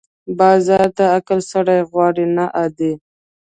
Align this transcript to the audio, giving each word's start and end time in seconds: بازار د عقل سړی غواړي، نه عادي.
بازار 0.37 0.85
د 0.97 0.99
عقل 1.15 1.39
سړی 1.51 1.79
غواړي، 1.89 2.25
نه 2.37 2.45
عادي. 2.57 2.93